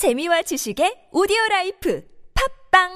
[0.00, 2.02] 재미와 지식의 오디오 라이프
[2.72, 2.88] 팟빵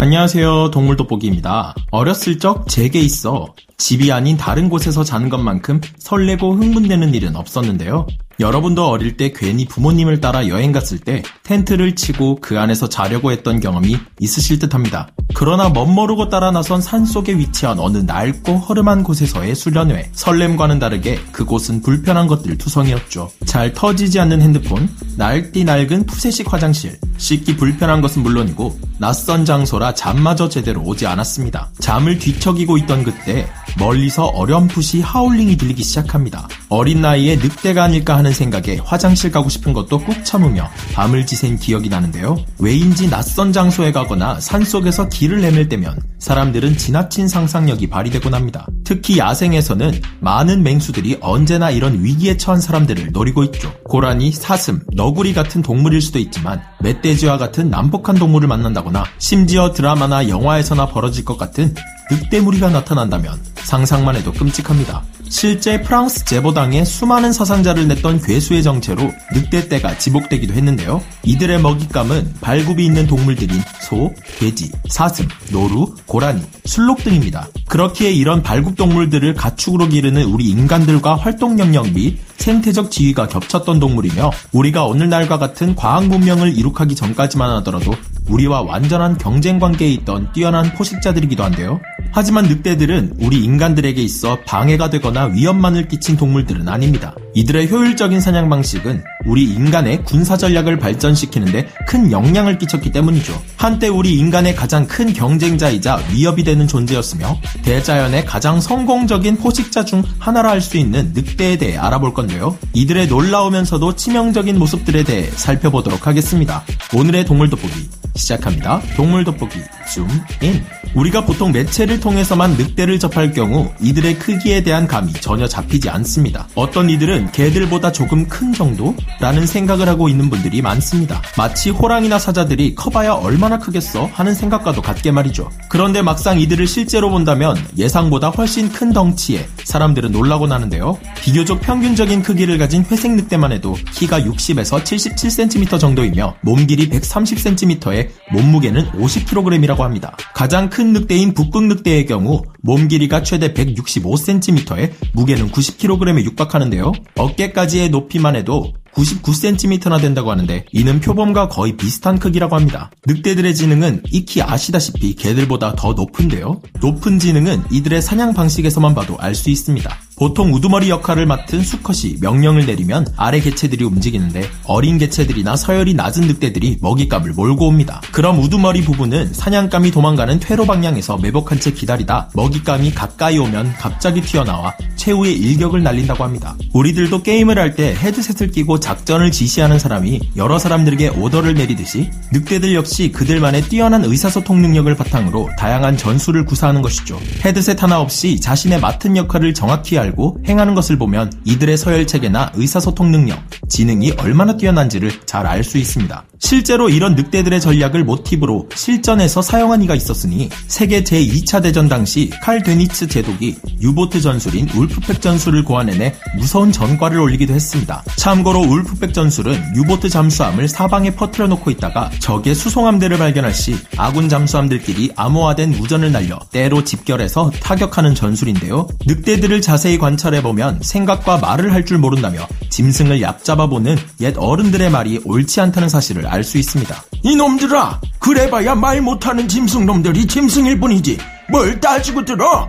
[0.00, 0.72] 안녕하세요.
[0.72, 1.72] 동물 돋보기입니다.
[1.92, 8.08] 어렸을 적 제게 있어 집이 아닌 다른 곳에서 자는 것만큼 설레고 흥분되는 일은 없었는데요.
[8.40, 13.58] 여러분도 어릴 때 괜히 부모님을 따라 여행 갔을 때 텐트를 치고 그 안에서 자려고 했던
[13.58, 15.08] 경험이 있으실 듯 합니다.
[15.34, 20.10] 그러나 멋모르고 따라 나선 산 속에 위치한 어느 낡고 허름한 곳에서의 수련회.
[20.12, 23.30] 설렘과는 다르게 그곳은 불편한 것들 투성이었죠.
[23.44, 30.48] 잘 터지지 않는 핸드폰, 낡디 낡은 푸세식 화장실, 씻기 불편한 것은 물론이고 낯선 장소라 잠마저
[30.48, 31.70] 제대로 오지 않았습니다.
[31.80, 36.48] 잠을 뒤척이고 있던 그때 멀리서 어렴풋이 하울링이 들리기 시작합니다.
[36.70, 41.88] 어린 나이에 늑대가 아닐까 하는 생각에 화장실 가고 싶은 것도 꾹 참으며 밤을 지샌 기억이
[41.88, 42.36] 나는데요.
[42.58, 48.66] 왜인지 낯선 장소에 가거나 산속에서 길을 헤맬 때면 사람들은 지나친 상상력이 발휘되곤 합니다.
[48.84, 53.72] 특히 야생에서는 많은 맹수들이 언제나 이런 위기에 처한 사람들을 노리고 있죠.
[53.84, 60.86] 고라니, 사슴, 너구리 같은 동물일 수도 있지만 멧돼지와 같은 난폭한 동물을 만난다거나 심지어 드라마나 영화에서나
[60.86, 61.74] 벌어질 것 같은
[62.10, 65.02] 늑대무리가 나타난다면 상상만 해도 끔찍합니다.
[65.30, 71.02] 실제 프랑스 제보당에 수많은 사상자를 냈던 괴수의 정체로 늑대떼가 지목되기도 했는데요.
[71.24, 77.48] 이들의 먹잇감은 발굽이 있는 동물들인 소, 돼지, 사슴, 노루, 고라니, 술록 등입니다.
[77.68, 84.30] 그렇기에 이런 발굽 동물들을 가축으로 기르는 우리 인간들과 활동 영역 및 생태적 지위가 겹쳤던 동물이며
[84.52, 87.92] 우리가 오늘날과 같은 과학 문명을 이룩하기 전까지만 하더라도
[88.28, 91.80] 우리와 완전한 경쟁 관계에 있던 뛰어난 포식자들이기도 한데요.
[92.12, 97.14] 하지만 늑대들은 우리 인간들에게 있어 방해가 되거나 위험만을 끼친 동물들은 아닙니다.
[97.34, 103.40] 이들의 효율적인 사냥 방식은 우리 인간의 군사 전략을 발전시키는데 큰 영향을 끼쳤기 때문이죠.
[103.56, 110.50] 한때 우리 인간의 가장 큰 경쟁자이자 위협이 되는 존재였으며 대자연의 가장 성공적인 포식자 중 하나라
[110.50, 112.58] 할 수 있는 늑대에 대해 알아볼 건데요.
[112.74, 116.64] 이들의 놀라우면서도 치명적인 모습들에 대해 살펴보도록 하겠습니다.
[116.92, 118.82] 오늘의 동물 돋보기 시작합니다.
[118.96, 125.46] 동물 돋보기 줌인 우리가 보통 매체를 통해서만 늑대를 접할 경우 이들의 크기에 대한 감이 전혀
[125.46, 126.48] 잡히지 않습니다.
[126.54, 131.22] 어떤 이들은 개들보다 조금 큰 정도라는 생각을 하고 있는 분들이 많습니다.
[131.36, 135.50] 마치 호랑이나 사자들이 커봐야 얼마나 크겠어 하는 생각과도 같게 말이죠.
[135.68, 140.98] 그런데 막상 이들을 실제로 본다면 예상보다 훨씬 큰 덩치에 사람들은 놀라곤 하는데요.
[141.20, 148.92] 비교적 평균적인 크기를 가진 회색 늑대만 해도 키가 60에서 77cm 정도이며 몸 길이 130cm에 몸무게는
[148.92, 150.16] 50kg이라고 합니다.
[150.34, 156.92] 가장 큰 늑대인 북극 늑대의 경우 몸 길이가 최대 165cm에 무게는 90kg에 육박하는데요.
[157.16, 162.90] 어깨까지의 높이만 해도 99cm나 된다고 하는데 이는 표범과 거의 비슷한 크기라고 합니다.
[163.06, 166.60] 늑대들의 지능은 익히 아시다시피 개들보다 더 높은데요.
[166.80, 170.07] 높은 지능은 이들의 사냥 방식에서만 봐도 알 수 있습니다.
[170.18, 176.78] 보통 우두머리 역할을 맡은 수컷이 명령을 내리면 아래 개체들이 움직이는데 어린 개체들이나 서열이 낮은 늑대들이
[176.80, 178.00] 먹잇감을 몰고 옵니다.
[178.10, 184.74] 그럼 우두머리 부부는 사냥감이 도망가는 퇴로 방향에서 매복한 채 기다리다 먹잇감이 가까이 오면 갑자기 튀어나와
[184.98, 186.56] 최후의 일격을 날린다고 합니다.
[186.72, 193.12] 우리들도 게임을 할 때 헤드셋을 끼고 작전을 지시하는 사람이 여러 사람들에게 오더를 내리듯이 늑대들 역시
[193.12, 197.20] 그들만의 뛰어난 의사소통 능력을 바탕으로 다양한 전술을 구사하는 것이죠.
[197.44, 202.52] 헤드셋 하나 없이 자신의 맡은 역할을 정확히 알 알고 행하는 것을 보면 이들의 서열 체계나
[202.54, 203.38] 의사소통 능력,
[203.68, 206.24] 지능이 얼마나 뛰어난지를 잘 알 수 있습니다.
[206.38, 213.08] 실제로 이런 늑대들의 전략을 모티브로 실전에서 사용한 이가 있었으니 세계 제2차 대전 당시 칼 데니츠
[213.08, 218.02] 제독이 유보트 전술인 wolf pack 전술을 고안해내 무서운 전과를 올리기도 했습니다.
[218.16, 224.28] 참고로 wolf pack 전술은 유보트 잠수함을 사방에 퍼뜨려 놓고 있다가 적의 수송함대를 발견할 시 아군
[224.28, 228.88] 잠수함들끼리 암호화된 무전을 날려 떼로 집결해서 타격하는 전술인데요.
[229.06, 235.88] 늑대들을 자세히 관찰해보면 생각과 말을 할 줄 모른다며 짐승을 얕잡아보는 옛 어른들의 말이 옳지 않다는
[235.88, 237.02] 사실을 알 수 있습니다.
[237.22, 241.18] 이놈들아, 그래봐야 말 못하는 짐승놈들이 짐승일 뿐이지.
[241.50, 242.68] 뭘 따지고 들어?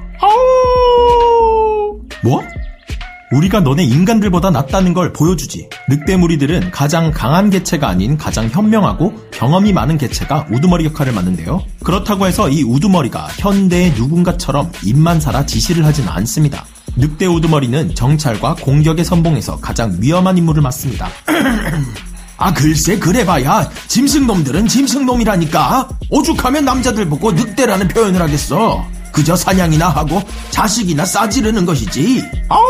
[2.23, 2.43] 뭐?
[3.31, 5.69] 우리가 너네 인간들보다 낫다는 걸 보여주지.
[5.87, 11.63] 늑대무리들은 가장 강한 개체가 아닌 가장 현명하고 경험이 많은 개체가 우두머리 역할을 맡는데요.
[11.83, 16.65] 그렇다고 해서 이 우두머리가 현대의 누군가처럼 입만 살아 지시를 하진 않습니다.
[16.95, 21.07] 늑대 우두머리는 정찰과 공격의 선봉에서 가장 위험한 임무를 맡습니다.
[22.37, 30.21] 아 글쎄 그래봐야 짐승놈들은 짐승놈이라니까 오죽하면 남자들 보고 늑대라는 표현을 하겠어 그저 사냥이나 하고
[30.51, 32.23] 자식이나 싸지르는 것이지.
[32.49, 32.63] 아우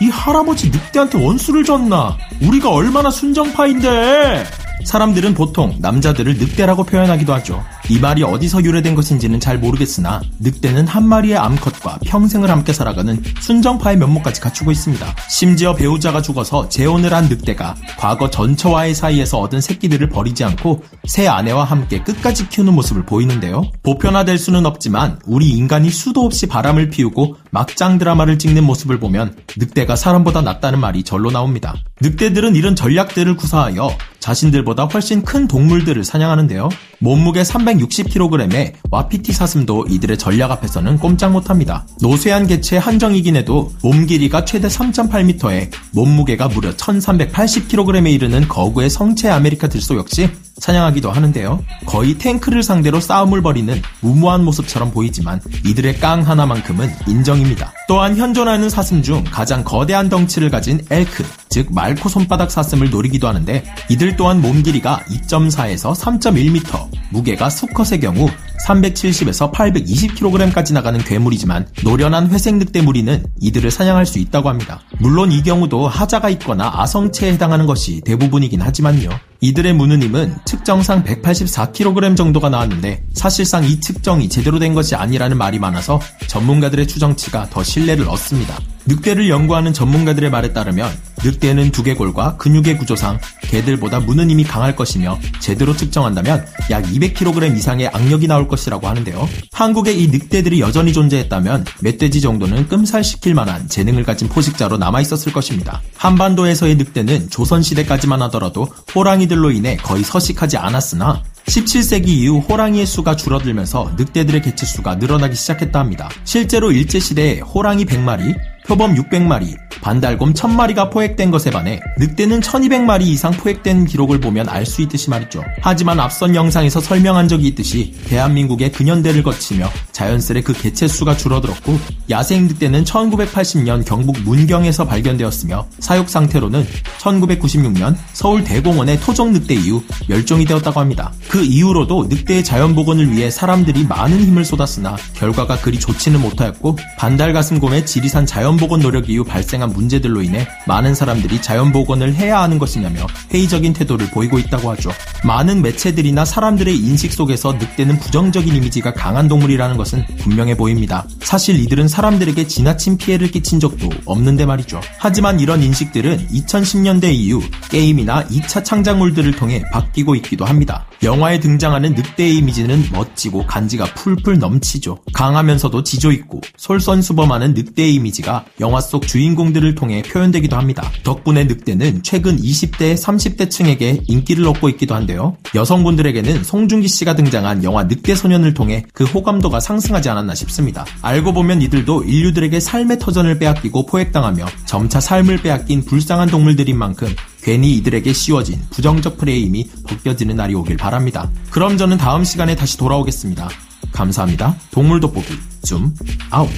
[0.00, 2.16] 이 할아버지 늑대한테 원수를 줬나?
[2.42, 4.44] 우리가 얼마나 순정파인데.
[4.84, 11.06] 사람들은 보통 남자들을 늑대라고 표현하기도 하죠 이 말이 어디서 유래된 것인지는 잘 모르겠으나 늑대는 한
[11.06, 15.14] 마리의 암컷과 평생을 함께 살아가는 순정파의 면모까지 갖추고 있습니다.
[15.28, 21.64] 심지어 배우자가 죽어서 재혼을 한 늑대가 과거 전처와의 사이에서 얻은 새끼들을 버리지 않고 새 아내와
[21.64, 23.64] 함께 끝까지 키우는 모습을 보이는데요.
[23.82, 29.94] 보편화될 수는 없지만 우리 인간이 수도 없이 바람을 피우고 막장 드라마를 찍는 모습을 보면 늑대가
[29.94, 31.74] 사람보다 낫다는 말이 절로 나옵니다.
[32.00, 33.90] 늑대들은 이런 전략들을 구사하여
[34.24, 36.70] 자신들보다 훨씬 큰 동물들을 사냥하는데요.
[36.98, 41.86] 몸무게 360kg의 와피티 사슴도 이들의 전략 앞에서는 꼼짝 못합니다.
[42.00, 49.68] 노쇠한 개체에 한정이긴 해도 몸 길이가 최대 3.8m에 몸무게가 무려 1380kg에 이르는 거구의 성체 아메리카
[49.68, 51.64] 들소 역시 사냥하기도 하는데요.
[51.86, 57.72] 거의 탱크를 상대로 싸움을 벌이는 무모한 모습처럼 보이지만 이들의 깡 하나만큼은 인정입니다.
[57.88, 63.64] 또한 현존하는 사슴 중 가장 거대한 덩치를 가진 엘크, 즉 말코 손바닥 사슴을 노리기도 하는데
[63.88, 68.28] 이들 또한 몸 길이가 2.4에서 3.1m, 무게가 수컷의 경우
[68.66, 74.80] 370에서 820kg까지 나가는 괴물이지만 노련한 회색 늑대 무리는 이들을 사냥할 수 있다고 합니다.
[74.98, 79.10] 물론 이 경우도 하자가 있거나 아성체에 해당하는 것이 대부분이긴 하지만요.
[79.40, 86.00] 이들의 무느님은 측정상 184kg 정도가 나왔는데 사실상 이 측정이 제대로 된 것이 아니라는 말이 많아서
[86.26, 88.58] 전문가들의 추정치가 더 신뢰를 얻습니다.
[88.86, 90.90] 늑대를 연구하는 전문가들의 말에 따르면
[91.24, 98.26] 늑대는 두개골과 근육의 구조상 개들보다 무는 힘이 강할 것이며 제대로 측정한다면 약 200kg 이상의 악력이
[98.26, 99.26] 나올 것이라고 하는데요.
[99.52, 105.80] 한국에 이 늑대들이 여전히 존재했다면 멧돼지 정도는 끔살시킬 만한 재능을 가진 포식자로 남아있었을 것입니다.
[105.96, 114.42] 한반도에서의 늑대는 조선시대까지만 하더라도 호랑이들로 인해 거의 서식하지 않았으나 17세기 이후 호랑이의 수가 줄어들면서 늑대들의
[114.42, 116.08] 개체수가 늘어나기 시작했다 합니다.
[116.24, 118.34] 실제로 일제시대에 호랑이 100마리,
[118.66, 124.80] 표범 600마리, 반달곰 1000마리가 포획된 것에 반해 늑대는 1200마리 이상 포획된 기록을 보면 알 수
[124.80, 125.44] 있듯이 말이죠.
[125.60, 131.78] 하지만 앞선 영상에서 설명한 적이 있듯이 대한민국의 근현대를 거치며 자연스레 그 개체 수가 줄어들었고
[132.08, 136.66] 야생 늑대는 1980년 경북 문경에서 발견되었으며 사육 상태로는
[136.98, 141.12] 1996년 서울 대공원의 토종 늑대 이후 멸종이 되었다고 합니다.
[141.28, 147.84] 그 이후로도 늑대의 자연 복원을 위해 사람들이 많은 힘을 쏟았으나 결과가 그리 좋지는 못하였고 반달가슴곰의
[147.84, 153.06] 지리산 자연 복원 노력 이후 발생한 문제들로 인해 많은 사람들이 자연 복원을 해야 하는 것이냐며
[153.32, 154.90] 회의적인 태도를 보이고 있다고 하죠.
[155.24, 161.06] 많은 매체들이나 사람들의 인식 속에서 늑대는 부정적인 이미지가 강한 동물이라는 것은 분명해 보입니다.
[161.20, 164.80] 사실 이들은 사람들에게 지나친 피해를 끼친 적도 없는데 말이죠.
[164.98, 170.86] 하지만 이런 인식들은 2010년대 이후 게임이나 2차 창작물들을 통해 바뀌고 있기도 합니다.
[171.02, 174.98] 영화에 등장하는 늑대의 이미지는 멋지고 간지가 풀풀 넘치죠.
[175.12, 180.90] 강하면서도 지조 있고 솔선수범하는 늑대의 이미지가 영화 속 주인공들을 통해 표현되기도 합니다.
[181.02, 185.36] 덕분에 늑대는 최근 20대, 30대 층에게 인기를 얻고 있기도 한데요.
[185.54, 190.84] 여성분들에게는 송중기 씨가 등장한 영화 늑대 소년을 통해 그 호감도가 상승하지 않았나 싶습니다.
[191.00, 197.08] 알고 보면 이들도 인류들에게 삶의 터전을 빼앗기고 포획당하며 점차 삶을 빼앗긴 불쌍한 동물들인 만큼
[197.42, 201.30] 괜히 이들에게 씌워진 부정적 프레임이 벗겨지는 날이 오길 바랍니다.
[201.50, 203.48] 그럼 저는 다음 시간에 다시 돌아오겠습니다.
[203.92, 204.56] 감사합니다.
[204.70, 205.94] 동물 돋보기 줌
[206.30, 206.50] 아웃.